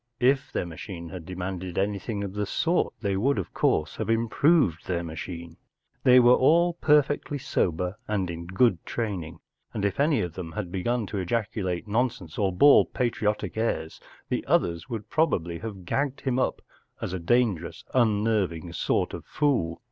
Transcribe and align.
If 0.19 0.51
their 0.51 0.65
machine 0.65 1.09
had 1.09 1.27
demanded 1.27 1.77
anything 1.77 2.23
of 2.23 2.33
the 2.33 2.47
sort 2.47 2.95
they 3.01 3.15
would, 3.15 3.37
of 3.37 3.53
course, 3.53 3.97
have 3.97 4.09
improved 4.09 4.87
their 4.87 5.03
machine. 5.03 5.57
They 6.03 6.19
were 6.19 6.33
all 6.33 6.73
perfectly 6.73 7.37
sober 7.37 7.99
and 8.07 8.27
in 8.31 8.47
good 8.47 8.83
training, 8.83 9.41
and 9.75 9.85
if 9.85 9.99
any 9.99 10.21
of 10.21 10.33
them 10.33 10.53
had 10.53 10.71
begun 10.71 11.05
to 11.05 11.19
ejaculate 11.19 11.87
nonsense 11.87 12.39
or 12.39 12.51
bawl 12.51 12.85
patriotic 12.85 13.57
airs, 13.57 14.01
the 14.27 14.43
others 14.47 14.89
would 14.89 15.07
probably 15.11 15.59
have 15.59 15.85
gagged 15.85 16.21
him 16.21 16.39
and 16.39 16.39
tied 16.39 16.39
him 16.39 16.39
up 16.39 16.61
as 16.99 17.13
a 17.13 17.19
dangerous, 17.19 17.83
un¬ 17.93 18.23
nerving 18.23 18.73
sort 18.73 19.13
of 19.13 19.23
fool. 19.27 19.79